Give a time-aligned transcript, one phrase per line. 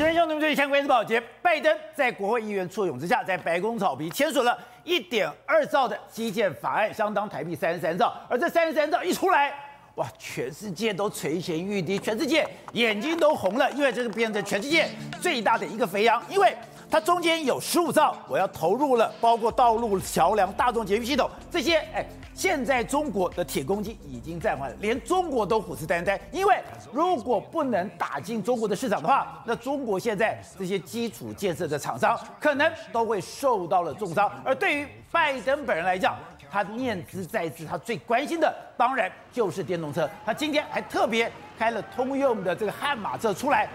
[0.00, 8.10] 今天兄弟们，最新关键报捷，拜登在国会议员簇拥之下，在白宫草皮签署了一点二兆的基建法案，相当台币三十三兆。
[8.26, 9.52] 而这三十三兆一出来，
[9.96, 14.88] 哇，全世界都垂涎欲滴，全世界眼睛都红了，因为这是变成全世界
[15.20, 16.56] 最大的一个肥羊，因为
[16.90, 22.06] 它中间有十五兆，我要投入了，包括道路、桥梁、大众捷运系统这些，哎。
[22.40, 26.56] 现在中国的铁公鸡已经暂缓了，连中国都虎视眈眈，因为
[26.90, 34.32] 如果不能打进中国的市场的话，那中国现在这些基础建设的厂商可能都会受到了重伤。
[34.42, 36.16] 而对于拜登本人来讲，
[36.50, 40.08] 他念兹在兹，他最关心的当然就是电动车。
[40.24, 43.68] 他今天还特别开了通用的这个悍马车出来，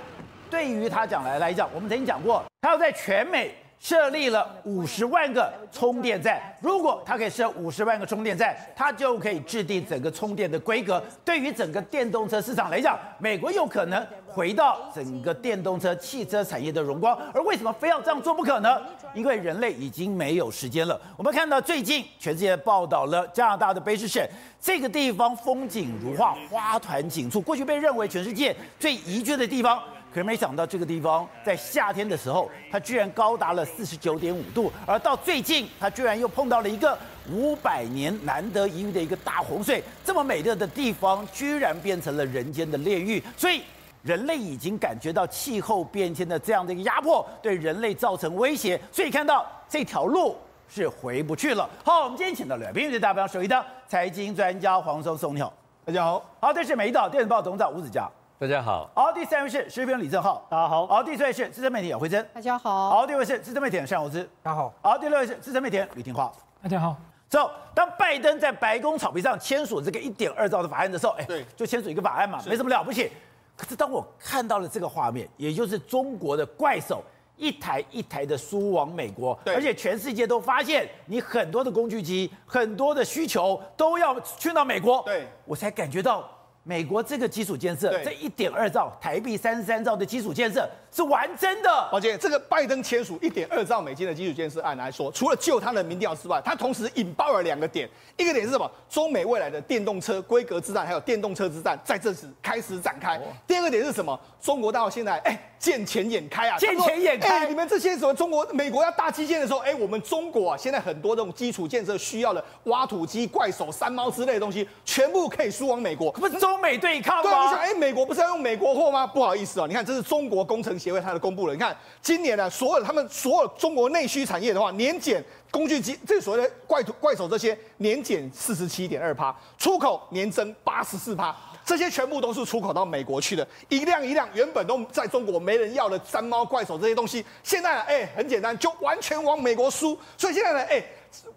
[0.50, 3.54] 对于他讲来来讲，我们曾经讲过，他要在全美。
[3.80, 11.02] 设立了五十万个充电站，如果它可以设五十万个充电站，它就可以制定整个充电的规格。
[11.24, 17.16] 对于整个电动车市场来讲，美国有可能回到整个电动车汽车产业的荣光。
[17.34, 18.82] 而为什么非要这样做不可呢？
[19.14, 21.00] 因为人类已经没有时间了。
[21.16, 24.26] 我们看到最近全世界报道了加拿大的卑诗省，
[24.60, 29.80] 这个地方风景如画，花团锦簇，过去被认为全世界最宜居的地方。
[30.16, 36.98] 可是没想到，这个地方在夏天的时候，它居然高达了四十九点五度，而到最近，它居然又碰到了一个
[37.30, 39.84] 五百年难得一遇的一个大洪水。
[40.06, 43.22] 这么美丽的地方，居然变成了人间的炼狱。
[43.36, 43.62] 所以，
[44.04, 48.80] 人类已经感觉到气候变迁的这样的一个压迫，对人类造成威胁。
[48.94, 50.38] 所以，看到这条路
[50.70, 51.70] 是回不去了。
[51.84, 56.24] 好，我们今天请到了平时大家首席的财经专家黄松松，你好，大家好。
[56.40, 58.10] 好，这是美丽岛电子报董事长吴子嘉。
[58.38, 66.30] 大家好，好，第三位是时事评李正浩，大家好，好，第四位是资深媒体姚慧珍，大家好，好，第五位是资深媒体单柔之，大家好，好，第六位是资深媒体李廷华，
[66.62, 66.98] 大家好。
[67.30, 73.10] 之后，当拜登在白宫草坪上签署这个一点二兆的法案的时候，哎，对，就签署一个法案嘛，没什么了不起。
[73.56, 77.02] 可是当我看到了这个画面，也就是中国的怪手
[77.38, 86.30] 一台一台的输往美国，对，而且全世界都发现你很多的工具机、很多的需求都要去到美国，对，我才感觉到。
[86.68, 91.70] 美国这个基础建设，这一点二兆台币三十三兆的基础建设是玩真的。
[91.92, 97.90] 宝杰，这个拜登签署一点二兆美金的基础建设案来说，除了救他的民调之外，他同时引爆了两个点。
[98.16, 98.72] 一个点是什么？
[98.90, 103.20] 中美未来的电动车规格之战，还有电动车之战在这时开始展开。
[103.46, 104.18] 第二个点是什么？
[104.42, 106.58] 中国到现在，哎，见钱眼开啊！
[106.58, 107.40] 见钱眼开！
[107.40, 116.12] 哎，你们这些什么中国、美国要大基建的时候，哎，我们中国啊，现在很多这种基础建设需要的挖土机、怪手、山猫之类的东西，全部可以输往美国。
[116.12, 117.24] 不是中美对抗吗？
[117.24, 119.06] 对，你想，哎，美国不是要用美国货吗？
[119.06, 121.54] 不好意思啊，你看，这是中国工程协会它的公布了。
[121.54, 131.36] 你看，今年呢，所有他们所有中国内需产业的话，年减工具机，这所谓的怪怪手这些年减四十七点二趴，出口年增八十四趴，
[131.66, 139.98] 这些全部都是出口到美国去的，一辆一辆原本都在中国没人要的山猫怪手这些东西，现在呢，哎，很简单，就完全往美国输。
[140.16, 140.86] 所以现在呢，哎。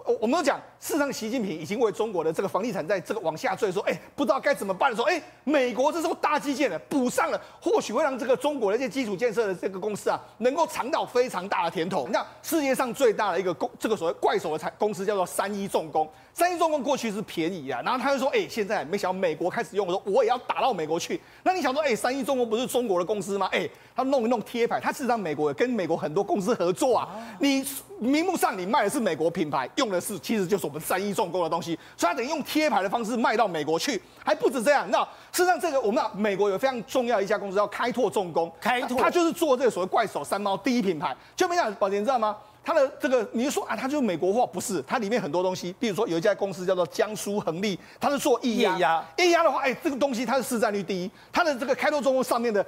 [0.05, 12.09] 我我们都讲，事实上，习近平已经为中国的这个房地产在这个往下坠，说，哎，不知道该怎么办的时候，哎，美国这时候大基建呢补上了，或许会让这个中国的这些基础建设的这个公司啊，能够尝到非常大的甜头。
[12.09, 16.09] 那，世界上最大的一个公，这个所谓怪手的产公司叫做三一重工。
[16.38, 21.21] 三一重工过去是便宜啊，然后他就说，哎，现在没想到美国开始用，我说我也要打到美国去。
[21.43, 23.49] 那你想说，哎，三一重工不是中国的公司吗？
[23.50, 27.09] 哎，他弄一弄贴牌，他事实上美国跟美国很多公司合作啊。
[27.41, 27.66] 你
[27.99, 34.88] 明目上你卖的是美国品牌，用的是其实就是我们三一重工的东西，所以他等于用贴牌的方式卖到美国去，还不止这样。
[34.93, 42.37] 那事实上这个我们美国有非常重要的一家公司叫开拓重工，开拓，他就是做这个所谓怪手三猫第一品牌，就没想到宝杰你知道吗？
[42.69, 44.84] 它的这个，你就说啊，它就是美国货，不是？
[44.87, 52.62] 它里面很多东西，比如说有一家公司叫做江苏恒力，它是做液压，液压的话，哎，这个东西它的市占率第一，它的这个开拓中国上面的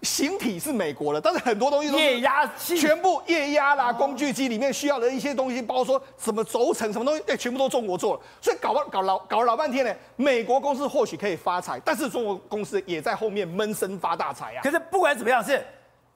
[0.00, 14.62] 形体是美国的，但是很多东西都是液压器，全部液压啦，工具机里面需要的一些东西，包括说什么轴承什么东西，哎，全部都中国做了，所以搞了搞老搞了老半天呢，美国公司或许可以发财，但是中国公司也在后面闷声发大财啊。
[14.62, 15.62] 可是不管怎么样是。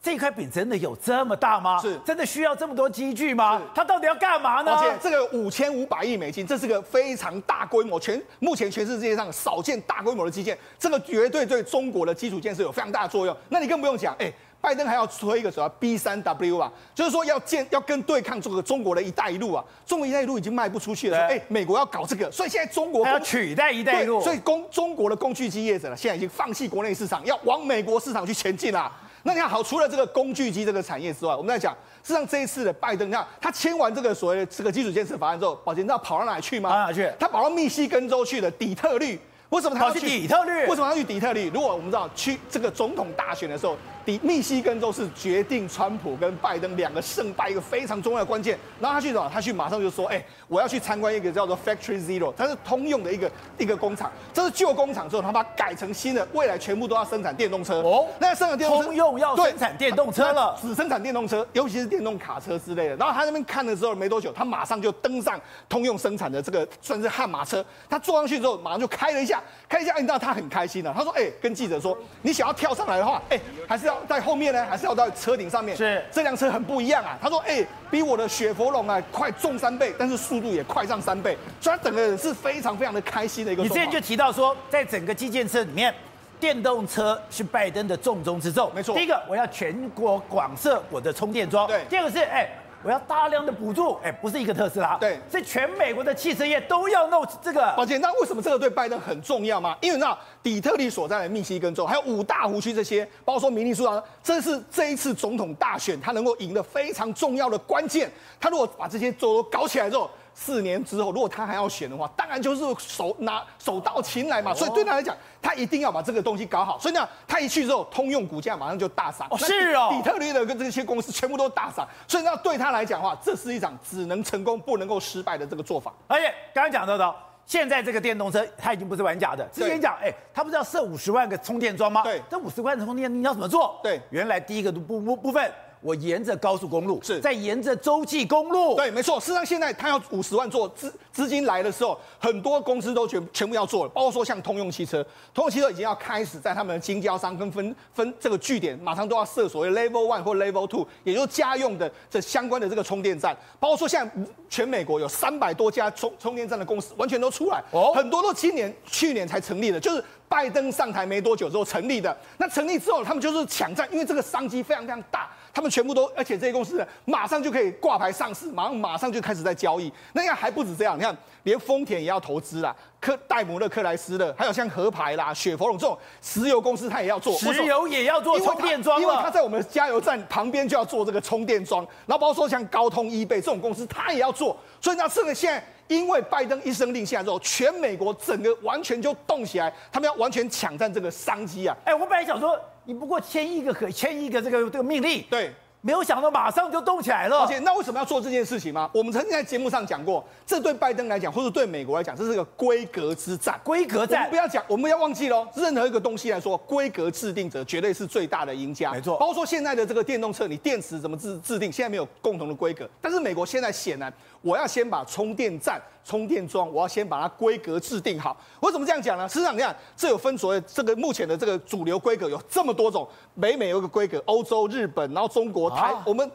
[0.02, 1.78] 这块饼真的有这么大吗？
[1.78, 3.60] 是，真的需要这么多机具吗？
[3.74, 4.72] 它到底要干嘛呢？
[4.72, 13.36] 而且这个五千五百亿美金，这是个非常大规模，全目前全世界上少见大规模的基建，这个绝对对中国的基础建设有非常大的作用。
[13.50, 28.90] 那你更不用讲，哎，拜登还要推一个什么 B 三 W 啊，就是说要建要跟对抗这个中国的一带一路啊，中国一带一路已经卖不出去了，哎，美国要搞这个，所以现在中国要取代一带一路，所以工中国的工具机业者呢，现在已经放弃国内市场，要往美国市场去前进了。
[29.22, 31.72] 那你看好，除了这个工具机这个产业之外，我们在讲，
[32.02, 36.70] 事实上这一次的拜登，你看他签完这个所谓的这个基础建设法案之后，宝杰你知道跑到哪里去吗？
[36.70, 37.10] 跑哪去？
[37.18, 39.20] 他跑到密西根州去的底特律。
[39.50, 40.66] 为什么他要去底特律？
[40.68, 41.50] 为什么要去底特律？
[41.50, 43.76] 如果我们知道去这个总统大选的时候，
[44.10, 48.58] 底密西根州是决定川普跟拜登两个胜败一个非常重要的关键。
[48.80, 49.28] 然后他去找？
[49.28, 54.10] 他去马上就说：“哎，我要去参观一个叫做 Factory Zero，它是通用的一个一个工厂。
[54.32, 57.82] 这是旧工厂之后，他把它改成新的，未来全部都要生产电动车。
[57.82, 62.96] 哦，那生产电动车，通用要生产电动车了，只生产电动车，尤其是电动卡车之类的。
[62.96, 67.64] 然后他那边看了之后没多久，他马上就登上通用生产的这个算是悍马车。
[67.88, 70.92] 他坐上去之后，马上就开了一下，开一下，你知道他很开心的。
[70.92, 75.76] 他说：“哎，跟记者说，你想要跳上来的话，哎，还是要在后面呢，还是要到车顶上面？
[75.76, 81.36] 是这辆车很不一样啊。”他说：“哎，比我的雪佛龙啊快重三倍，但是速度也快上三倍。
[81.60, 85.94] 所以他整个人是非常非常的开心的一个。”你之前就提到说，在整个基建车里面，
[86.38, 88.70] 电动车是拜登的重中之重。
[88.74, 91.66] 没错，第一个我要全国广设我的充电桩。
[91.66, 92.48] 对，第二个是哎。
[92.82, 97.72] 我要大量的补助，哎，不是一个特斯拉，对，是全美国的汽车业都要弄这个。
[97.76, 99.76] 宝姐，那为什么这个对拜登很重要吗？
[99.82, 108.10] 因为你知道，底特律所在的密西根州，还有五大湖区这些，包括说明尼苏达，这是这一次总统大选他能够赢得非常重要的关键。
[108.40, 110.10] 他如果把这些州都搞起来之后，
[110.42, 114.54] 四年之后，如果他还要选的话，当然就是手拿手到擒来嘛。
[114.54, 116.78] 所以对他来讲，他一定要把这个东西搞好。
[116.78, 119.28] 所以呢，他一去之后，通用股价马上就大涨。
[119.30, 119.90] 哦，是哦。
[119.92, 121.86] 底特律的跟这些公司全部都大涨。
[122.08, 125.92] 所以那，对他来讲的话，这是一场只能成功不能够失败的这个做法。
[126.06, 127.14] 而且刚刚讲到的，
[127.44, 129.46] 现在这个电动车它已经不是玩假的。
[129.52, 132.02] 之前讲，哎，它不是要设五十万个充电桩吗？
[132.02, 132.18] 对。
[132.30, 133.78] 这五十万个充电你要怎么做？
[133.82, 134.00] 对。
[134.08, 135.52] 原来第一个部部部分。
[135.80, 139.18] 我沿着高速公路，是再沿着洲际公路，对，没错。
[139.18, 154.12] 事实上，现在他要五十万做资资金来的时候，很多公司都全全部要做了，包括说像通用汽车，通用汽车已经要开始在他们的经销商跟分分这个据点，马上都要设所谓 Level One 或 Level Two，也就是家用的这相关的这个充电站，包括说现在
[154.48, 162.14] 全美国有三百多家充充电站的公司完全都出来，哦，很多都今年去年才成立的，就是拜登上台没多久之后成立的。
[162.36, 165.30] 那成立之后，他们就是抢占，因为这个商机非常非常大。
[165.52, 169.92] 他们全部都，而且这些公司马上就可以挂牌上市，马上马上就开始在交易。
[170.12, 181.86] 那样还不止这样，你看，连丰田也要投资啦，克戴姆勒克莱斯勒，还有像壳牌啦、雪佛龙这种石油公司，它也要做，石油也要做充电桩，因为它在我们加油站旁边就要做这个充电桩。
[182.06, 184.56] 然后包括说像高通、易贝这种公司，它也要做。
[184.80, 191.76] 所以那这个现在，因为拜登一声令下之后，全美国整个完全就动起来，他们要完全抢占这个商机啊！
[191.84, 192.58] 哎，我本来想说。
[192.84, 197.40] 你不过签一个可签一个这个这个命令，对，没有想到马上就动起来了。
[197.40, 198.90] 而且那为什么要做这件事情吗？
[198.92, 203.58] 我们曾经在节目上讲过，这对拜登来讲，或者对美国来讲，这是个规格之战。
[203.62, 205.46] 规格战，我们不要讲，我们不要忘记喽。
[205.54, 208.92] 任何一个东西来说，规格制定者绝对是最大的赢家。
[208.92, 212.88] 没错，包括说现在的这个电动车，你电池怎么制制定，现在没有共同的规格。
[213.00, 215.80] 但是美国现在显然，我要先把充电站。
[216.02, 218.34] 充电桩，我要先把它规格制定好。
[218.60, 219.28] 为什么这样讲呢？
[219.28, 223.06] 实际上，你看，这有分所谓这个目前的这个主流规格有这么多种，
[223.38, 226.28] 北美有一个规格，欧洲、日本，然后中国、台，我们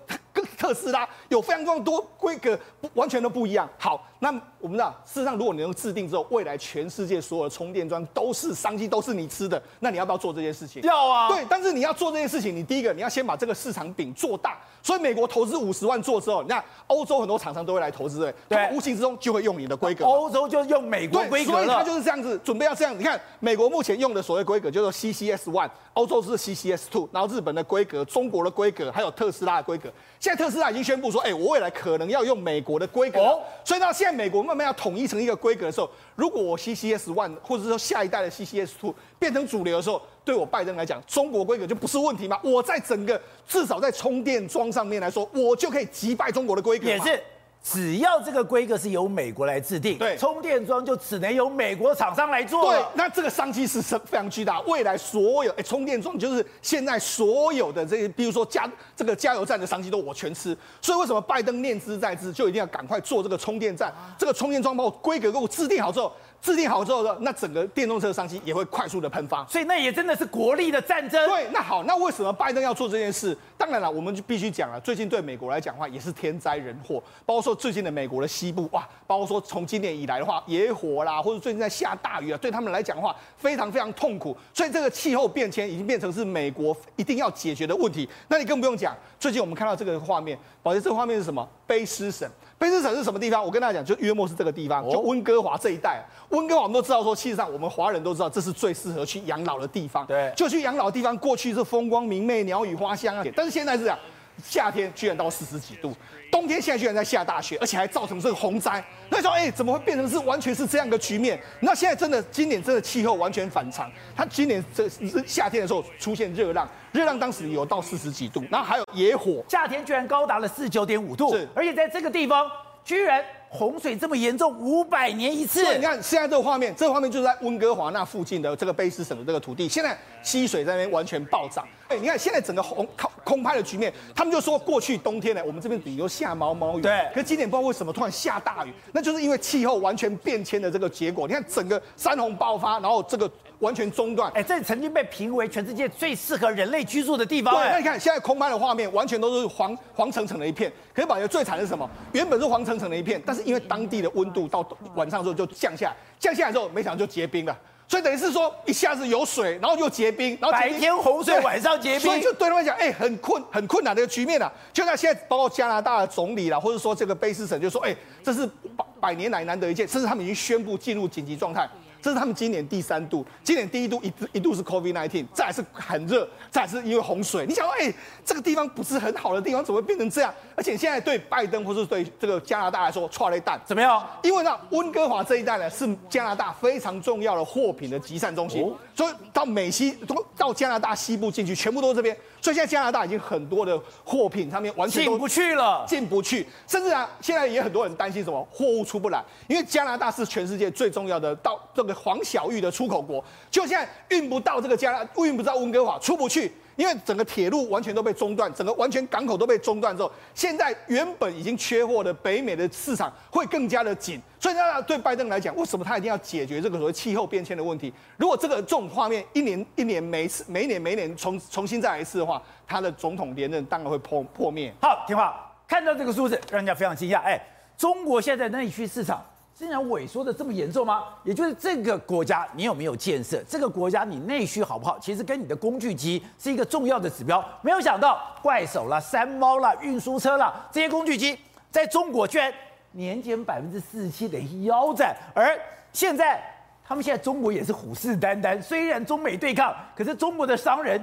[0.57, 2.57] 特斯拉有非常非常多规格，
[2.93, 3.69] 完全都不一样。
[3.77, 4.29] 好，那
[4.59, 10.81] 我们知道，事实上，如果你能制定之后，未来全世界所有的充电桩都是商机，都是你吃的，那你要不要做这件事情？
[10.83, 11.27] 要啊。
[11.27, 14.57] 对，但是你要做这件事情，你第一个你要先把这个市场饼做大。
[14.81, 20.05] 所以美国投资五十万做之后，你看欧洲很多厂商都会来投资，对，对，无形之中就会用你的规格。
[20.05, 22.97] 欧洲就用美国规格，所以它就是这样子，准备要这样。
[22.97, 29.91] 你看美国目前用的所谓规格叫做 CCS One，欧洲是 CCS Two，然后日本的规格、中国的规格，还有特斯拉的规格。
[30.25, 33.19] 现在特斯拉已经宣布说，哎，我未来可能要用美国的规格。
[33.19, 42.39] 哦，所以到现在美国慢慢要统一成一个规格的时候，如果我 CCS One 或者说下一代的 CCS Two 变成主流的时候，对我拜登来讲，中国规格就不是问题嘛？
[42.43, 46.87] 我在整个至少在充电桩上面来说，我就可以击败中国的规格。
[46.87, 47.21] 也是。
[47.67, 52.71] 只要这个规格是由美国来制定，对，充电桩就只能由美国厂商来做。
[52.71, 54.61] 对，那这个商机是非常巨大。
[54.61, 60.55] 未来所有哎，充电桩就是现在所有的这些，比如说加这个加油站的商机都我全吃。
[60.79, 63.91] 所以为什么拜登念兹在兹，就一定要赶快做这个充电站？
[64.15, 66.13] 这个充电桩把我规格给我制定好之后。
[66.45, 71.27] 制定好之后呢，那整个电动车的商机也会快速的喷发，所以那也真的是国力的战争。
[71.27, 73.35] 对，那好，那为什么拜登要做这件事？
[73.57, 84.37] 当然了，我们就必须讲了，最近对美国来讲的话，也是天灾人祸，包括说最近的美国的西部哇，包括说从今年以来的话，野火啦，或者最近在下大雨啊，对他们来讲的话，非常非常痛苦。
[84.53, 88.07] 所以这个气候变迁已经变成是美国一定要解决的问题。
[88.27, 91.47] 那你更不用讲，最近我们看到这个画面，宝杰，这个画面是什么？
[91.67, 92.29] 卑诗省。
[92.57, 93.43] 卑诗省是什么地方？
[93.43, 96.01] 我跟大家讲，就约莫是这个地方，就温哥华这一带。
[96.29, 100.05] 温哥华我们都知道说，其实上我们华人都知道，这是最适合去养老的地方。
[100.05, 103.23] 对，就去养老的地方，过去是风光明媚、鸟语花香啊。
[103.35, 103.99] 但是现在是这样，
[104.43, 105.95] 夏天居然到四十几度，
[106.31, 108.83] 冬天现在居然在下大雪，而且还造成这个洪灾。
[109.09, 111.39] 那时候，哎，怎么会变成是完全是这样的局面？
[111.59, 113.91] 那现在真的，今年真的气候完全反常。
[114.15, 114.89] 它今年这
[115.25, 122.49] 夏天的时候出现热浪，热浪当时有到四十几度，然后还有野火，夏天居然高达了四十九点五度，是，而且在这个地方
[122.83, 123.23] 居然。
[123.49, 125.75] 洪水这么严重，五百年一次。
[125.75, 131.65] 你看现在这个画面，这个画面就是在温哥华那附近的这个卑诗省的这个土地，现在溪水在那边完全暴涨。
[131.87, 132.87] 哎，你看现在整个空
[133.23, 137.07] 空拍的局面，他们就说过去冬天呢，我们这边比如下毛毛雨，对。
[137.13, 141.27] 可是今年不知道为什么突然下大雨，那就是因为气候完全变迁的这个结果。
[141.27, 143.31] 你看整个山洪爆发，然后这个。
[143.59, 147.53] 完全中断，哎，这曾经被评为全世界最适合人类居住的地方。
[147.53, 150.71] 对，那你看现在空拍的画面，完全都是黄黄澄澄的一片。
[150.93, 151.89] 可是，宝觉最惨的是什么？
[152.11, 157.57] 原本是黄澄澄的一片，但是因为当地的温度到晚上之后就降下来，降下来之后，没想到就结冰了。
[157.87, 164.51] 所以等于是说，一下子有水，然后又结冰，然后白天洪水，晚上结冰，所以就对他们讲，哎，很困很困难的一个局面啊。
[164.73, 168.43] 就像现在，包括加拿大的总理啦，或者说这个卑斯省，就说，哎，这是
[168.75, 171.69] 百百年来难得一见，甚至他们已经宣布进入紧急状态。
[172.05, 177.47] 这是他们今年第三度，今年第一度一一度是 COVID-19，再来是很热，再来是因为洪水。
[177.47, 177.91] 你想说，哎，
[178.23, 180.31] 这个地方不是很好的地方，怎么会变成这样？
[180.55, 184.07] 而且现在对拜登或是对这个加拿大来说，踹了一蛋怎么样？
[184.21, 189.97] 因为呢，温哥华这一带呢是加拿大非常重要的货品的集散中心，哦、所以到美西
[190.37, 192.15] 到加拿大西部进去，全部都是这边。
[192.41, 206.53] 所以现在加拿大已经很多的货品上面完全进不去了，进不去，甚至啊，现在也很多人担心什么货物出不来，因为加拿大是全世界最重要的到这个黄小玉的出口国，就现在运不到这个加拿大，运不到温哥华，出不去。
[206.75, 217.93] 因为整个铁路完全都被中断，整个完全港口都被中断之后，现在原本已经缺货的北美的市场会更加的紧，所以呢，对拜登来讲，为什么他一定要解决这个所谓气候变迁的问题？
[218.17, 224.73] 如果这个这种画面一年一年每次每一年每一年重重新再来一次的话，他的总统连任当然会破破灭。
[224.81, 227.21] 好，听话，看到这个数字，让人家非常惊讶。
[227.21, 227.41] 哎，
[227.77, 229.23] 中国现在内需市场。
[229.57, 231.05] 竟然萎缩的这么严重吗？
[231.23, 233.41] 也就是这个国家你有没有建设？
[233.47, 234.99] 这个国家你内需好不好？
[234.99, 237.41] 其实跟你的工具机是一个重要的指标。
[237.61, 241.39] 没有想到怪手啦、山猫啦、运输车啦这些工具机，
[241.71, 242.53] 在中国居然
[242.91, 245.15] 年减百分之四十七，等于腰斩。
[245.33, 245.57] 而
[245.93, 246.43] 现在
[246.85, 251.01] 他们现在中国也是虎视眈眈，虽然中美对抗，可是中国的商人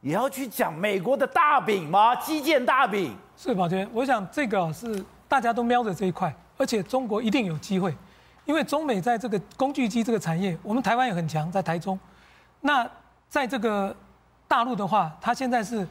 [0.00, 2.16] 也要去讲美国的大饼吗？
[2.16, 3.14] 基建大饼。
[3.36, 6.34] 是宝娟，我想这个是大家都瞄着这一块。
[6.60, 7.96] 而且中国一定有机会，
[8.44, 11.98] 因为中美在这个工具机这个产业，我们台湾也很强，在台中。
[12.60, 12.86] 那
[13.30, 13.96] 在这个
[14.46, 15.88] 大陆的话，它现在是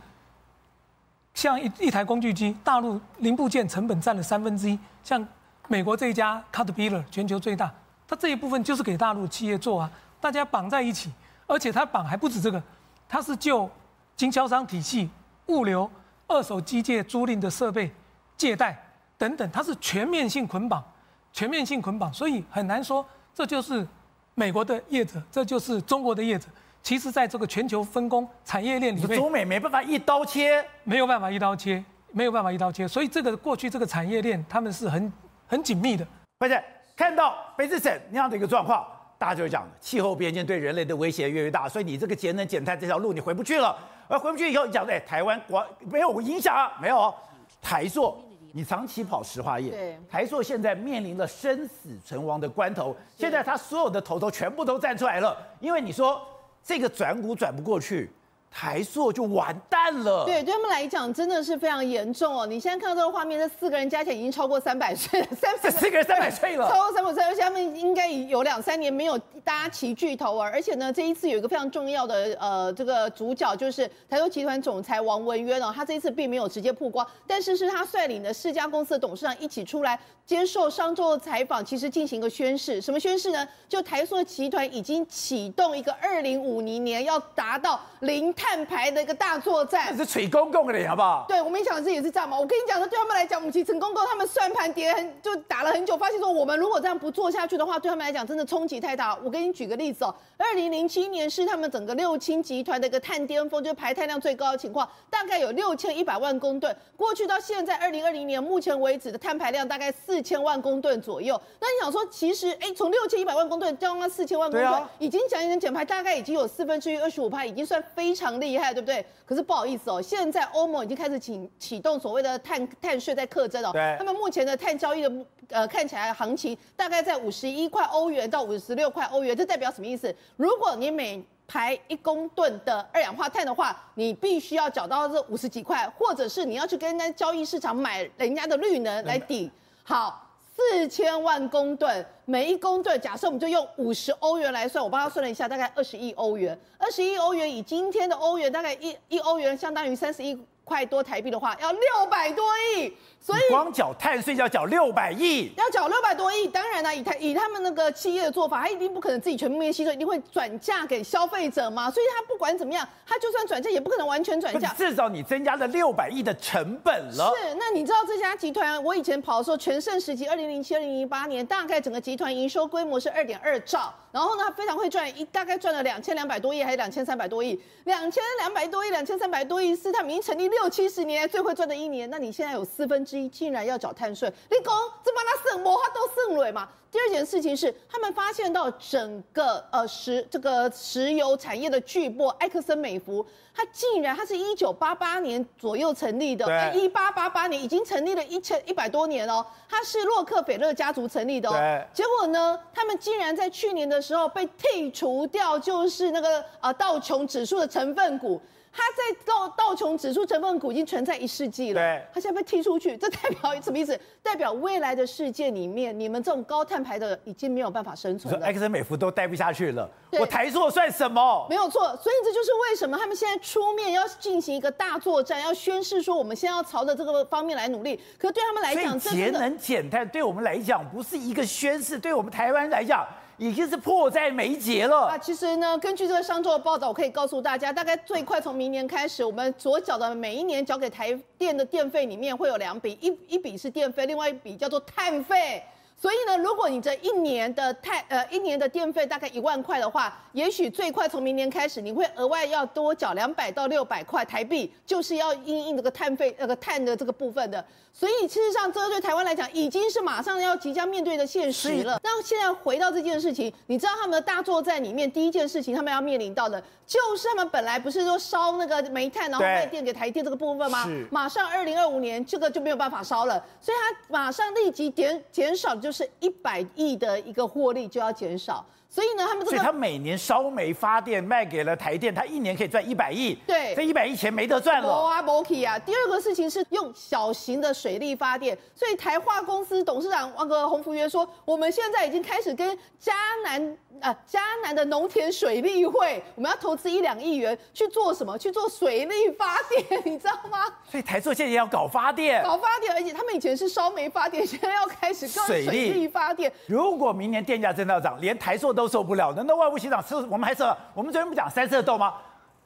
[1.33, 4.77] 像一一台工具机，大陆零部件成本占了三分之一。
[5.03, 5.27] 像
[5.67, 7.73] 美国这一家 Caterpillar 全球最大，
[8.07, 9.89] 它这一部分就是给大陆企业做啊，
[10.21, 11.11] 大家绑在一起，
[11.47, 12.61] 而且它绑还不止这个，
[13.07, 13.67] 它是就
[14.15, 15.09] 经销商体系、
[15.47, 15.89] 物流、
[16.27, 17.91] 二手机械租赁的设备、
[18.37, 18.85] 借贷。
[19.19, 20.83] 等等，它是全面性捆绑，
[21.31, 23.85] 全面性捆绑，所以很难说这就是
[24.33, 26.47] 美国的业者，这就是中国的业者。
[26.81, 31.83] 其实，在这个全球分工产业链里面，中美没办法一刀切，没有办法一刀切，
[32.13, 32.87] 没有办法一刀切。
[32.87, 35.11] 所以，这个过去这个产业链他们是很
[35.45, 36.07] 很紧密的。
[36.39, 36.63] 而且
[36.95, 43.77] 看到卑诗省那样的一个状况，大家就会讲气候变迁对人类的威胁越来越大，所以你这个节能减碳这条路你回不去了。
[44.07, 46.71] 而回不去以后，你讲的哎，台湾国没有影响啊？
[46.81, 47.13] 没有哦，
[47.61, 48.17] 台塑。
[48.53, 56.21] 你长期跑石化业，对台塑现在面临了生死存亡的关头，现在他所有的头头全部都站出来了，因为你说
[56.63, 58.09] 这个转股转不过去。
[58.51, 60.25] 台塑就完蛋了。
[60.25, 62.45] 对，对他们来讲真的是非常严重哦。
[62.47, 70.49] 你现在看到这个画面，这四个人加起来已经超过三百岁了， 三这四个人三百岁了，超过三百岁，而且他们应该有两三年没有搭齐巨头啊。
[70.51, 82.81] 而且呢，这一次有一个非常重要的呃这个主角，就是台塑集团总裁王文渊哦，他这一次并没有直接曝光，但是是他率领的四家公司的董事长一起出来接受商周的采访，其实进行一个宣誓。
[82.81, 83.47] 什么宣誓呢？
[83.67, 88.33] 就台塑集团已经启动一个二零五零年要达到零。
[88.39, 91.25] 碳排的一个大作战，这是吹公共的，好不好？
[91.27, 92.39] 对，我们想的是也是这样嘛。
[92.39, 99.13] 我跟你讲说，对他们来讲，我们其实成功够，他们算盘叠很，就打了很久，发现说我们如果这样不做下去的话，对他们来讲真的冲击太大。
[99.21, 106.73] 我给你举个例子哦，二零零七年是他们整个六氢集团的一个碳巅峰，就是排碳量最高的情况，大概有六千一百万公吨。
[106.95, 111.39] 过去到现在二零二零年目前为止的碳排量大概四千万公吨左右。
[111.59, 119.05] 那你想说，其实哎，从六千一百万公吨降到四千万公吨，啊、已经讲一讲减排，大概已经有四分之一二十五趴，已经算非常厉害，对不对？
[119.25, 123.71] 可是不好意思哦，现在欧盟已经开始启启动所谓的碳碳税在课征哦。
[123.71, 123.95] 对。
[123.97, 125.11] 他们目前的碳交易的
[125.49, 130.13] 呃看起来行情大概在五十一块欧元到五十六块欧元，这代表什么意思？
[130.35, 139.49] 如果你每排一公吨的二氧化碳的话，你必须要缴到这五十几块，或者是你要去跟人家交易市场买人家的绿能来抵。
[139.81, 146.55] 好，四千万公吨，每一公吨，假设我们就用五十欧元来算，我帮他算了一下，大概二十亿欧元。
[146.77, 152.93] 二十亿欧元以今天的欧元，大概一一欧元相当于三十亿块多台币的话，要六百多亿。
[153.21, 156.47] 所以光缴碳税就要缴六百亿，要缴六百多亿。
[156.47, 161.91] 当然了，以他以他们那个企业的做法，他一定不可能自己全部面吸收，一定会转嫁给消费者嘛。
[161.91, 164.73] 所以他不管怎么样，他就算转嫁，也不可能完全转嫁。
[164.73, 167.33] 至少你增加了六百亿的成本了。
[167.35, 177.61] 是，那你知道这家集团，我以前跑的时候，全盛时期，二零零七、二零零八年，大概整个集团营收规模是二点二兆，然后呢，非常会赚，一大概赚了两千两百多亿，还是两千三百多亿？
[177.83, 182.09] 两千两百多亿，两千三百多亿，是他们已经成立六七十年最会赚的一年。
[182.09, 183.93] 那你现在有四分之一竟然要缴。
[183.99, 184.73] 碳税，你讲
[185.03, 186.69] 这帮他省，他都省了嘛。
[186.91, 201.85] 第二件事情是，他们发现到整个呃石这个石油产业的巨擘埃克森美孚，它竟然它是一九八八年左右成立的，一八八八年已经成立了一千一百多年哦，它是洛克菲勒家族成立的哦。
[201.93, 208.41] 结果呢，他们竟然在去年的时候被剔除掉，就是那个呃道琼指数的成分股。
[208.71, 213.99] 它在道道琼指数成分股已经存在一世纪了，对，它现在被踢出去，这代表什么意思？
[214.21, 218.45] 代表未来的世界里面，你们这种高碳排的已经没有办法生存了。
[218.45, 221.45] 埃森美孚都待不下去了，我台塑算什么？
[221.49, 227.99] 没有错，所以这就是为什么他们现在出面要进行一个大作战，要宣示说我们现在要朝着这个方面来努力。
[228.17, 233.05] 可是对他们来讲，节能减碳对我们来讲不是一个宣示，对我们台湾来讲。
[233.41, 235.17] 已经是迫在眉睫了啊！
[235.17, 245.63] 其实呢，根据这个商周的报道，我可以告诉大家，大概最快从明年开始，我们所缴的每一年缴给台电的电费里面会有两笔，一一笔是电费，另外一笔叫做碳费。
[246.01, 257.63] 所以呢，如果你这一年的碳呃一年的电费大概一万块的话，也许最快从明年开始，你会额外要多缴两百到六百块台币，就是要因应这个碳费那个碳的这个部分的。
[257.91, 261.99] 所以事实上，这个对台湾来讲已经是马上要即将面对的现实了。
[262.01, 270.87] 那现在回到这件事情，你知道他们的大作战里面第一件事情，他们要面临到的就是他们本来不是说烧那个煤炭然后卖电给台电这个部分吗？
[271.11, 275.88] 马上二零二五年这个就没有办法烧了，所以他马上立即减减少就。
[275.89, 283.37] 就是一百亿的一个获利就要减少，所以呢，他们这个，所以他每年烧煤发电卖给了台电，他一年可以赚一百亿。
[283.45, 284.91] 对，这一百亿钱没得赚了。
[284.91, 285.77] 啊，没去啊。
[285.77, 293.77] 第二个事情是用小型的水力发电，所以台化公司董事长那个洪福源说，我们现在已经开始跟嘉南。
[294.01, 298.37] 啊，嘉南的农田水利会，我们要投资一两亿元去做什么？
[298.37, 300.59] 去做水力发电， 你知道吗？
[300.89, 306.49] 所以台塑现在也要搞发电，搞发电，而且他们以前是烧煤发电，现在要开始搞水力发电。
[306.65, 310.01] 如果明年电价真的要涨，连台塑都受不了，难道外务省长？
[310.01, 310.63] 是，我们还是
[310.93, 312.13] 我们昨天不讲三色豆吗？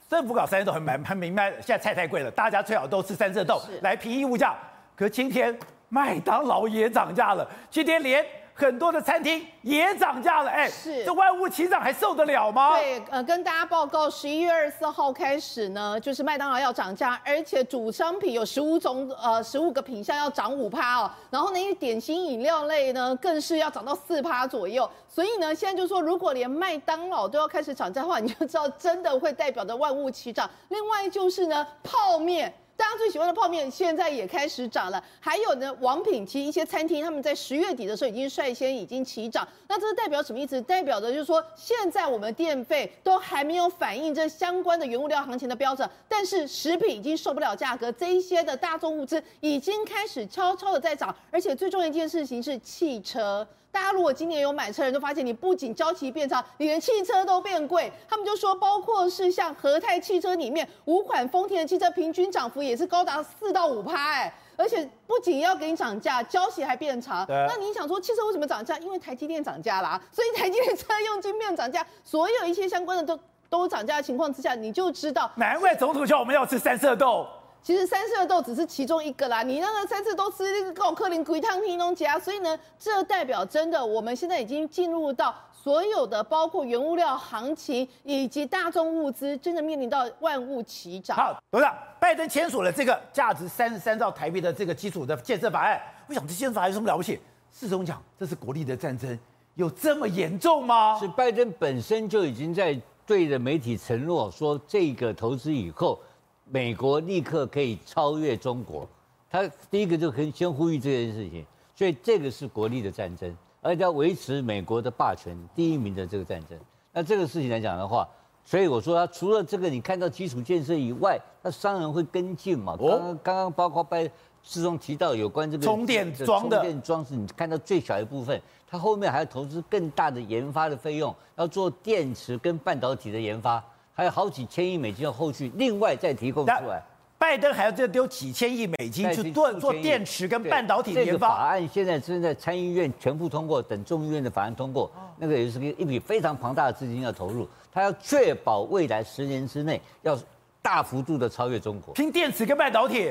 [0.07, 4.53] 政府搞三色豆很蛮很明白，现在菜太贵了，大家最好都吃三色豆来平抑物价。
[4.95, 5.57] 可是今天
[5.93, 8.25] 麦当劳也涨价了，今天连。
[8.55, 12.77] 很多的餐厅也涨价了，哎，是这万物齐涨还受得了吗？
[12.77, 21.11] 对，呃，跟大家报告，十一月二十四号开始呢，就是麦当劳要涨价，而且主商品有十五种，呃，十五个品项要涨五趴哦。
[21.31, 24.87] 然后呢，因为点心饮料类呢，更是要涨到四趴左右。
[25.07, 30.47] 所以呢，现在就说，如果连麦当劳都要开始涨价的话，你就知道真的会代表着万物齐涨。
[30.69, 32.53] 另外就是呢，泡面。
[32.75, 40.59] 大家最喜欢的泡面现在也开始涨了，还有呢，王品其一些餐厅他们在十月底的时候已经率先已经起涨，那这是代表什么意思？
[40.61, 53.47] 代表的就是说，现在我们电费都还没有反映这相关的原物料行情的飙涨，但是食品已经受不了价格，这一些的大宗物资已经开始悄悄的在涨，而且最重要一件事情是汽车。
[53.73, 57.91] 大家如果今年有买车人，就发现你不仅交期变长，你连汽车都变贵。
[58.07, 67.25] 他们就说，包括是像和泰汽车里面五款丰田的汽车，平均涨幅也是高达四到五趴，哎，而且不仅要给你涨价，交期还变长。
[67.27, 68.77] 那你想说汽车为什么涨价？
[68.77, 77.25] 因为台积电涨价啦，所以台积电车用晶片涨价，所有一些相关的都都涨价的情况之下，你就知道，难怪总统叫我们要吃三色豆。
[77.63, 91.15] 其实三色豆只是其中一个啦，你让他三色都吃那个高克林、鬼汤、黑龙江，所以呢，这代表真的我们现在已经进入到所有的包括原物料行情以及大众物资，真的面临到万物齐涨。
[91.15, 97.17] 好，董事长，拜登签署了这个价值三十三兆台币的这个基础的建设法案，我想这建设法案有什么了不起？
[97.49, 99.17] 世忠讲，这是国力的战争，
[99.55, 100.99] 有这么严重吗？
[100.99, 105.97] 是拜登本身就已经在对着媒体承诺说，这个投资以后。
[106.45, 108.87] 美国立刻可以超越中国，
[109.29, 116.57] 他第一个就可以先呼吁这件事情，所以这个是国力的战争，而且要维持美国的霸权第一名的这个战争。
[116.91, 118.07] 那这个事情来讲的话，
[118.45, 122.75] 所以我说他除了这个，你看到基础建设以外，那商人会跟进嘛？
[122.77, 124.03] 刚刚刚刚包括拜
[124.43, 136.81] 师兄提到有关这个充电桩的充电桩是你看到最小一部分，他后面还要投资更大的研发的费用，要做电池跟半导体的研发，还有好几千亿美金的后续另外再提供出来。
[137.17, 141.05] 拜登还要再丢几千亿美金去做做电池跟半导体研发。
[141.05, 147.47] 这个法案现在正在参议院全部通过，等众议院的法案通过，那个也是一笔非常庞大的资金要投入。
[147.71, 150.19] 他要确保未来十年之内要
[150.61, 151.93] 大幅度的超越中国。
[151.93, 153.09] 拼电池跟半导体，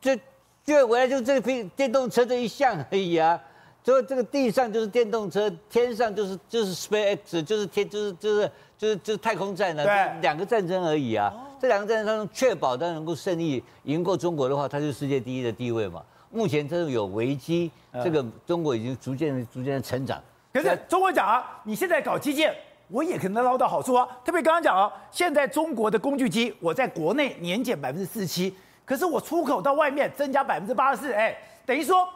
[0.00, 0.16] 这
[0.64, 3.40] 这未来就这个拼电动车这一项而已啊。
[3.84, 11.32] 就这个地上就是电动车，天上就是就是 SpaceX，就是天就是就是就是就是太空站呢，对，两个战争而已啊。
[11.60, 16.00] 这两个战争当中，确保它能够胜利赢过中国的话，它就是世界第一的地位嘛。
[16.30, 17.70] 目前这种有危机，
[18.04, 20.22] 这个中国已经逐渐逐渐的成长。
[20.52, 22.54] 可是中国讲啊，你现在搞基建，
[22.86, 24.06] 我也可能捞到好处啊。
[24.24, 32.08] 特别刚刚讲啊，现在中国的工具机，我在国内年减百分之四七，可是我出口到外面增加百分之八十四，哎，等于说。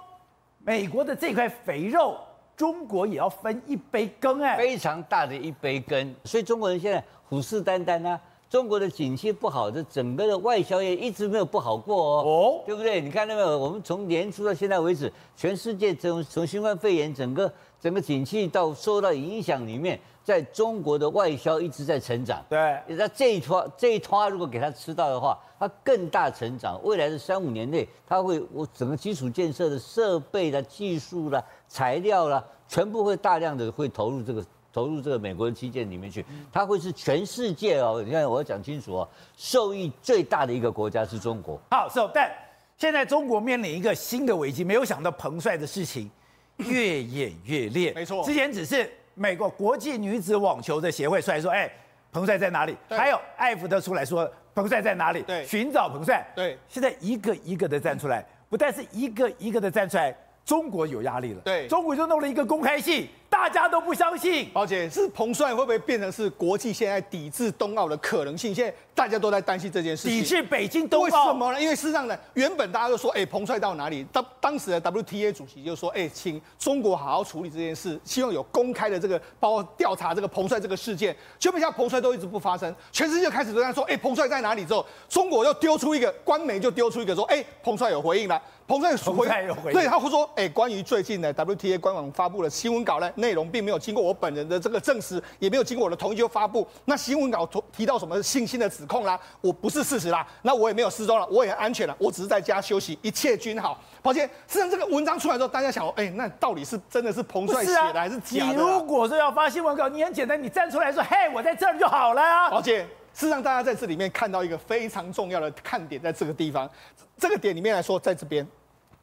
[0.66, 2.18] 美国的这块肥肉，
[2.56, 6.12] 中国也要分一杯羹哎，非常大的一杯羹。
[6.24, 8.20] 所以中国人现在虎视眈眈啊。
[8.48, 13.00] 中国的景气不好，这整个的外销业一直没有不好过哦，哦对不对？
[13.00, 13.58] 你看到没有？
[13.58, 22.44] 我们从年初到现在为止，全世界从从新冠肺炎整个整个景气到受到影响里面，在中国的外销一直在成长。
[22.48, 26.76] 对，那这一坨这一坨如果给他吃到的话，它更大成长。
[26.82, 36.26] 未来的三五年内，它会我整个基础建设的设备啦、技术啦、材料啦，全部会大量的会投入这个投入这个美国的基建里面去。
[36.52, 41.56] 它会是全世界哦，你看我要讲清楚哦，受益最大的一个国家是中国。
[41.70, 42.00] 好，是。
[42.12, 42.28] 但
[42.76, 46.10] 现在中国面临一个新的危机，没有想到彭帅的事情
[46.56, 47.92] 越演越烈。
[47.92, 48.90] 没错，之前只是。
[49.18, 51.68] 美国国际女子网球的协会出来说：“哎，
[52.12, 56.22] 彭帅在哪里？”还有艾福特出来说：“彭帅在哪里？”对，寻找彭帅。
[56.36, 61.40] 对，现在一个一个的站出来，不但是一个一个的站出来，中国有压力了。
[61.40, 63.08] 对，中国就弄了一个公开信。
[63.28, 68.54] 大家都不相信，而且是彭帅会不会变成是国际现在抵制冬奥的可能性？
[68.54, 70.10] 现在大家都在担心这件事情。
[70.10, 71.04] 抵制北京冬奥？
[71.04, 71.60] 为什么呢？
[71.60, 74.02] 因为事实上呢，原本大家都说，哎，彭帅到哪里？
[74.10, 81.14] 当当时的 WTA 主席就说，哎，请中国好好处理这件事，希望有公开的这个包括调查这个彭帅这个事件。
[81.38, 84.64] 就没想到彭帅都一直不发声，全世界开始都在说，哎，彭帅在哪里？
[84.64, 88.40] 之后，中国又丢出一个官媒就丢出一个说，哎，彭帅有回应了。
[88.66, 94.02] 彭帅有回应， 对，他会说，哎，关于最近的 WTA 官网发布的新闻稿呢，内容并没有经过。
[94.02, 96.66] 我本人的这个证实也没有经过我的同意就发布。
[96.84, 100.26] 那新闻稿提到什么信心的指控啦，我不是事实啦。
[100.42, 103.80] 那我也没有失踪了，我也安全了，我只是在家休息，一切均好。
[104.02, 108.52] 抱歉，实际上这个文章出来之后，大家想，哎，那到底是真的是彭帅写的还是假的？
[108.52, 112.50] 你如果说要发新闻稿，你很简单，你站出来说，嘿，我在这儿就好了啊。
[112.50, 116.70] 抱歉，事实上大家在这里面看到一个非常重要的看点，在这个地方，
[117.18, 118.46] 这个点里面来说，在这边，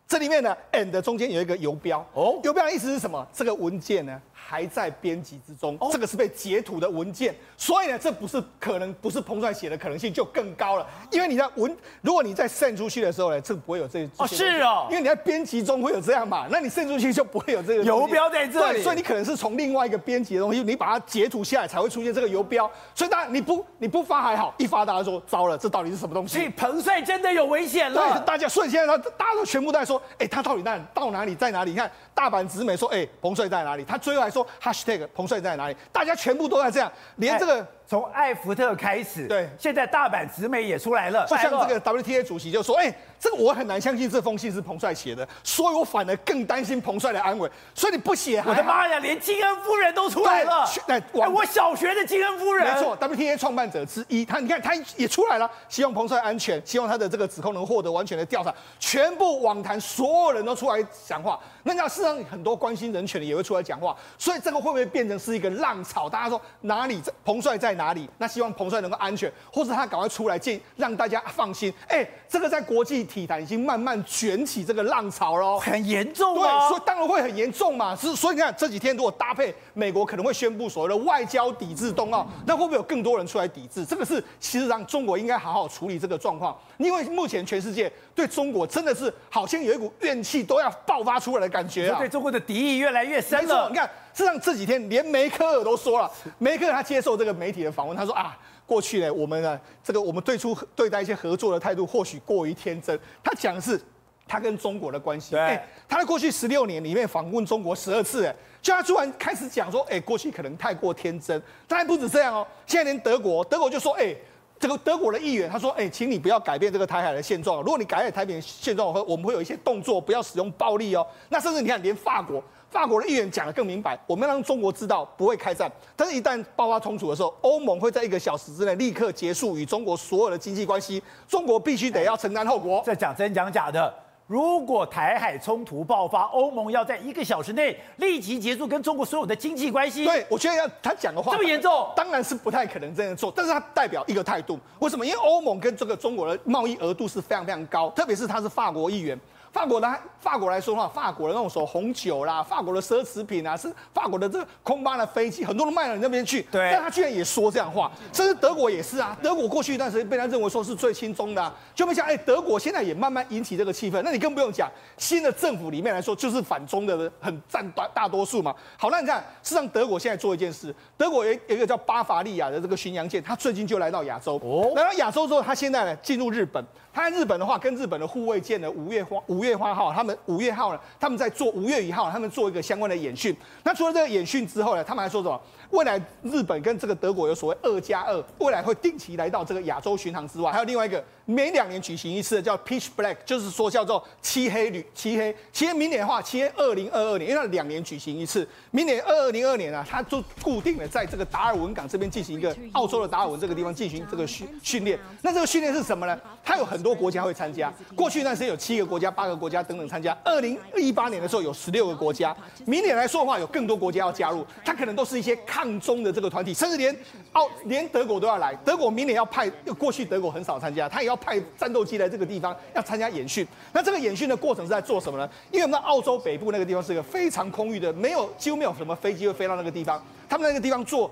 [0.08, 3.28] 这里面呢，and 中间有一个游标哦，游标的意思是什么？
[3.34, 4.22] 这个文件呢？
[4.46, 10.86] 还在编辑之中，这个是被截图的文件，所以呢，这不是可能不是彭帅写的可能性就更高了。
[11.10, 22.70] 因为你在文，如果你在 send 出去的时候呢，这个不会有这哦，是哦，因为你在编辑中会有这样嘛，那你 send 出去就不会有这个游标在这里，对，所以你可能是从另外一个编辑的东西，你把它截图下来才会出现这个游标。
[22.94, 26.38] 所以当然你不你不发还好，一发大家说糟了，这到底是什么东西？
[26.38, 28.20] 所以彭帅真的有危险了。
[28.20, 31.72] 对，大家瞬间呢，大家都全部在说，哎，他到底在到哪里，在哪里？
[31.72, 33.84] 你看大阪直美说，哎，彭帅在哪里？
[33.84, 35.08] 他最后还说 hashtag。
[35.14, 35.76] 彭帅在哪里？
[35.92, 37.66] 大家全部都在这样，连这个。
[37.86, 41.28] 从艾福特开始，对，现在大阪直美也出来了。
[41.28, 47.50] 就像这个 WTA 主席就说：“哎、欸，这个我很难相信这封信是彭帅写的，所以我反而更担心彭帅的安危。
[47.74, 50.66] 所以你不写，我的妈呀，连金恩夫人都出来了。
[50.88, 58.54] 哎、欸，我小学的金恩夫人，没错，WTA 创办者之一，他你看他也出来了，希望彭帅安全，希望他的这个指控能获得完全的调查。
[58.78, 63.96] 全部网坛所有人都出来讲话，那你事实上很多关心人权的也会出来讲话。
[64.18, 66.10] 所以这个会不会变成是一个浪潮？
[66.10, 67.74] 大家说哪里彭帅在？
[67.74, 68.10] 哪里？
[68.18, 71.74] 那希望彭帅能够安全，或者他赶快出来见，让大家放心。
[71.88, 76.34] 哎、欸，这个在国际体坛已经慢慢卷起这个浪潮喽，很严重。
[76.34, 77.96] 对，所以当然会很严重嘛。
[77.96, 83.86] 是，所以你看这几天如果搭配美国可能会宣布所谓的外交抵制冬奥，那会不会有更多人出来抵制？
[83.86, 93.70] 这个是其实让中国应该好好处理这个状况，因为目前全世界对中国真的是好像有一股怨气都要爆发出来的感觉啊，对中国的敌意越来越深了。
[93.70, 93.90] 你看。
[94.14, 102.98] 事实上这几天连梅克尔都说了，梅克尔他接受这个媒体的访问，他说啊，过去呢，我们呢，这个我们最初对待一些合作的态度或许过于天真。
[103.24, 103.80] 他讲的是
[104.28, 105.32] 他跟中国的关系。
[105.32, 111.42] 对哎，他在过去十六年里面访问中国十二次，哎，就他突然开始讲说，哎，过去可能太过天真。
[111.68, 114.16] 当然不止这样哦，现在连德国，德国就说，哎。
[114.60, 117.58] 这个德国的议员他说：“哎，请你不要改变这个台海的现状。
[117.62, 121.06] 如果你改变台海现状，我们会有一些动作，不要使用暴力哦。
[121.28, 122.42] 那甚至你看，连法国
[122.74, 132.82] 法国的议员讲得更明白，我们要让中国知道不会开战，但是一旦爆发冲突的时候，欧盟会在一个小时之内立刻结束与中国所有的经济关系，中国必须得要承担后果。
[132.84, 133.94] 这讲真讲假的？”
[134.26, 140.06] 如果台海冲突爆发，欧盟要在一个小时内立即结束跟中国所有的经济关系。
[140.06, 143.32] 对，我觉得要他讲的话这么严重，当然是不太可能这样做。
[143.36, 145.06] 但是他代表一个态度，为什么？
[145.06, 149.20] 因为欧盟跟这个中国的贸易额度是非常非常高，特别是他是法国议员。
[149.54, 149.88] 法国的
[150.20, 156.42] 法国来说的话，法国的那种什么红酒啦，法国的奢侈品啊，是法国的这个空巴的飞机，很多都卖到你那边去。
[156.52, 159.16] 对，但他居然也说这样话，甚至德国也是啊。
[159.22, 164.02] 德国过去一段时间被他认为说是最亲中的，啊，就没想哎，德国现在也慢慢引起这个气氛。
[164.04, 168.56] 那你更不用讲，新的政府里面来说就是反中的很占大大多数嘛。
[168.76, 174.42] 好，那你看，事实上德国现在做一件事，德国有有一个叫巴伐利亚的这个巡洋舰，他最近就来到亚洲。
[174.44, 176.66] 哦，来到亚洲之后，他现在呢进入日本。
[176.94, 183.36] 他在日本的话，跟日本的护卫舰的五月花五月花号，他们五月号呢，他们在做五月一号，他们做一个相关的演训。
[183.64, 185.42] 那除了这个演训之后呢，他们还说什么？
[185.74, 195.36] 未来日本跟这个德国有所谓二加二，未来会定期来到这个亚洲巡航之外，还有另外一个每两年举行一次的叫 Pitch Black，就是说叫做漆黑旅漆黑。
[195.52, 205.00] 其实明年的话，漆黑二零二二年，因为它两年举行一次，明年二二零二年啊，它就固定的在这个达尔文港这边进行一个澳洲的达尔文这个地方进行这个训训练。
[205.24, 206.16] 那这个训练是什么呢？
[206.46, 210.16] 它有很多国家会参加，过去一段时间有七个国家、八个国家等等参加。
[210.24, 212.36] 二零一八年的时候有十六个国家，
[212.68, 215.63] 明年来说的话，有更多国家要加入，它可能都是一些抗。
[215.64, 216.94] 抗中的这个团体，甚至连
[217.32, 218.54] 澳连德国都要来。
[218.66, 219.50] 德国明年要派，
[219.80, 223.48] 过去德国很少参加，他也要派战斗机来这个地方要参加演训。
[223.72, 225.30] 那这个演训的过程是在做什么呢？
[225.52, 230.04] 因为我们澳洲北部那个地方是一个非常空域的，没有几乎没有什么飞机会飞到那个地方。
[230.28, 231.10] 他们那个地方做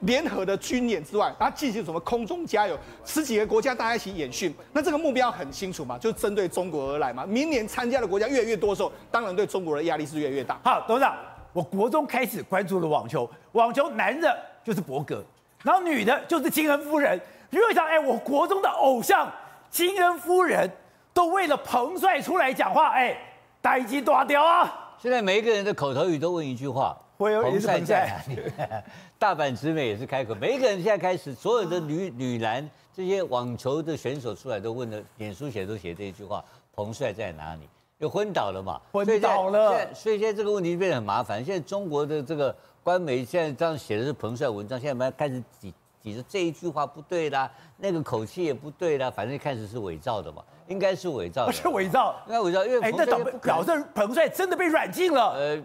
[0.00, 4.54] 联合的军演之外，然后进行什么空中加油，十几个国家大家一起演训。
[4.72, 7.26] 那这个目标很清楚嘛，就针对中国而来嘛。
[7.26, 10.60] 明年参加的国家越来越多的时候，当然对中国的压力是越来越大。
[10.62, 11.16] 好，董事长。
[11.52, 15.22] 我国中开始关注了网球，网球男的就是伯格，
[15.62, 17.20] 然后女的就是金恩夫人。
[17.50, 19.30] 你会想，哎，我国中的偶像
[19.70, 20.70] 金恩夫人
[21.12, 23.14] 都为了彭帅出来讲话，哎，
[23.60, 24.94] 大鸡大雕啊！
[24.98, 28.40] 现在每一个人的口头语都问一句话：彭帅在哪里？
[29.18, 36.42] 大阪直美也是开口，每一个人现在开始，所有的女 女篮这些网球的选手出来都问的，脸书写都写这一句话：
[36.74, 37.68] 彭帅在哪里？
[38.02, 41.42] 就昏倒了嘛，昏倒了，所以，现在这个问题变得很麻烦。
[41.44, 55.34] 现在中国的这个官媒现在这样写的是彭帅文章，现在开始挤挤着这一句话不对啦，那个口气也不对啦，反正开始是伪造的嘛，应该是伪造的，是伪造，应该伪造，因为哎，那表表示彭帅真的被软禁了。
[55.34, 55.62] 呃，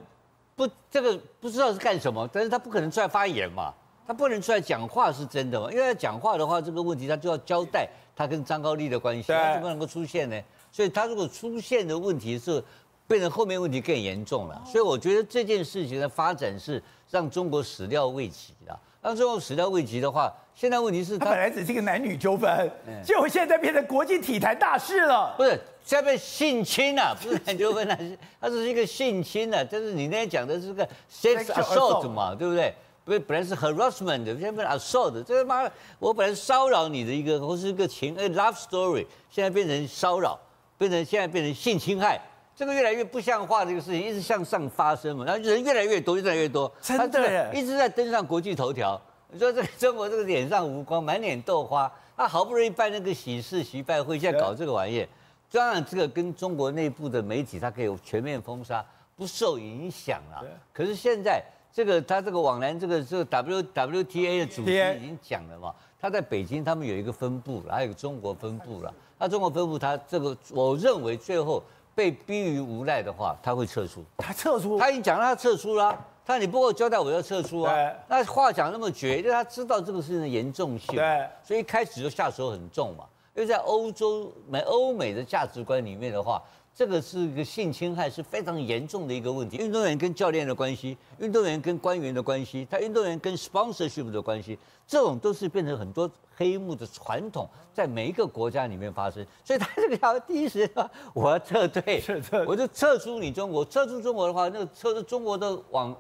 [0.56, 3.74] 不，这个不知道是干什么，但是他不可能出来发言嘛，
[4.06, 10.40] 他不能出来讲话是真的嘛，因为他讲话的话，这个问题他就要交代他跟张高丽的关系，他怎么能够出现呢？
[10.78, 12.64] 所以，他如果出现的问题是
[13.08, 14.62] 变成后面问题更严重了。
[14.64, 18.80] 所以，我觉得这件事情的发展是让中国始料未及的。
[19.02, 22.72] 让中国始料未及的话，现在问题是，他本来只是一个男女纠纷，
[23.04, 25.34] 结果现在变成国际体坛大事了。
[25.36, 27.98] 不是，现在变性侵了，不是男女纠纷了，
[28.40, 29.66] 它只是一个性侵了。
[29.66, 32.72] 但是你那天讲的是个 sex assault 嘛，对不对？
[33.04, 35.24] 不是，本来是 harassment 的，现在变成 assault。
[35.24, 40.40] 这个妈，我本来是骚扰你的一个，或是一个情 love story，现在变成骚扰。
[40.78, 42.20] 变成现在变成性侵害，
[42.56, 49.00] 这个越来越不像话，这个事情一直向上发生嘛，然后人越来越多，越来越多，真的，一直在登上国际头条。
[49.30, 55.08] 你说这个中国这个脸上无光，满脸豆花，他好不容易办那个喜事喜拜会，现在搞这个玩意儿，
[55.52, 58.86] 当然这个跟中国内部的媒体，它可以有全面封杀，
[59.18, 60.46] 不受影响了。
[60.72, 68.94] 可是现在这个他这个往来这个这个 W W T A 的主席已经讲了嘛，他在北京他们有一个分部，还有中国分部了。
[69.18, 71.64] 那中国吩咐，他这个我认为最后
[71.96, 74.04] 被逼于无奈的话，他会撤出。
[74.18, 75.98] 他撤出，他已经讲了，他撤出了。
[76.26, 77.74] 他说你不给我交代，我要撤出啊。
[78.08, 80.96] 那话讲那么绝，因为他知道这个事情的严重性。
[80.96, 81.28] 对。
[81.44, 83.06] 所以一开始就下手很重嘛。
[83.34, 86.42] 因为在欧洲、美欧美的价值观里面的话，
[86.78, 89.58] 这个是一个性侵害是非常严重的一个问题。
[89.58, 96.08] 运动员跟教练的关系，运动员跟官员的关系，他运动员跟 sponsorship 的关系，这种都是变成很多。
[96.40, 102.00] 黑幕的传统在每一个国家里面发生，所以他这个要第一时间说我要 撤退，
[102.46, 105.98] 我就撤出你中国，撤出中国的话，那个撤出中国的网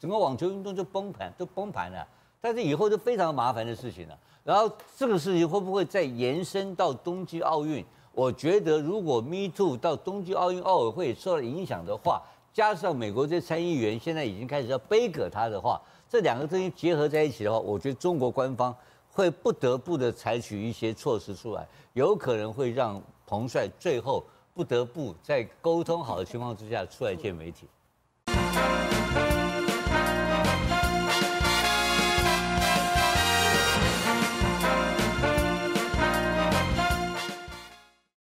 [0.00, 2.02] 整个网球运动就崩盘，就崩盘了。
[2.40, 4.18] 但是以后就非常麻烦的事情了。
[4.42, 7.84] 然后这个事情会不会再延伸到冬季奥运，
[8.14, 12.22] 我觉得如果 Me Too 到东京奥运奥委会受到影响的话，
[12.52, 18.72] 加上美国这参议员现在已经开始要杯葛他的话，这两个东西结合在一起的话，我觉得中国官方
[19.10, 24.22] 会不得不的采取一些措施出来，有可能会让彭帅最后
[24.54, 27.66] 不得不在沟通好的情况之下出来见媒体。